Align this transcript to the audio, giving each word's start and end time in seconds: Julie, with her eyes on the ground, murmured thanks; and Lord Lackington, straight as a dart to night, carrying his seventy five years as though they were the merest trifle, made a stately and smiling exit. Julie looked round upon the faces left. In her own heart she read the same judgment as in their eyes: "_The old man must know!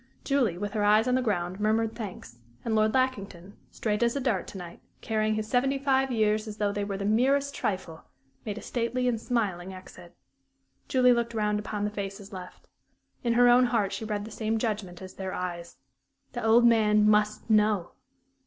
Julie, 0.23 0.57
with 0.57 0.71
her 0.73 0.83
eyes 0.83 1.07
on 1.07 1.13
the 1.13 1.21
ground, 1.21 1.59
murmured 1.59 1.93
thanks; 1.93 2.39
and 2.65 2.73
Lord 2.73 2.91
Lackington, 2.95 3.55
straight 3.69 4.01
as 4.01 4.15
a 4.15 4.19
dart 4.19 4.47
to 4.47 4.57
night, 4.57 4.81
carrying 5.01 5.35
his 5.35 5.47
seventy 5.47 5.77
five 5.77 6.11
years 6.11 6.47
as 6.47 6.57
though 6.57 6.71
they 6.71 6.83
were 6.83 6.97
the 6.97 7.05
merest 7.05 7.53
trifle, 7.53 8.05
made 8.43 8.57
a 8.57 8.63
stately 8.63 9.07
and 9.07 9.21
smiling 9.21 9.75
exit. 9.75 10.15
Julie 10.87 11.13
looked 11.13 11.35
round 11.35 11.59
upon 11.59 11.83
the 11.85 11.91
faces 11.91 12.33
left. 12.33 12.67
In 13.23 13.33
her 13.33 13.47
own 13.47 13.65
heart 13.65 13.93
she 13.93 14.03
read 14.03 14.25
the 14.25 14.31
same 14.31 14.57
judgment 14.57 15.03
as 15.03 15.11
in 15.11 15.17
their 15.19 15.33
eyes: 15.35 15.77
"_The 16.33 16.43
old 16.43 16.65
man 16.65 17.07
must 17.07 17.47
know! 17.47 17.91